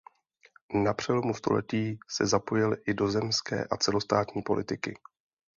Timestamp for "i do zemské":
2.87-3.65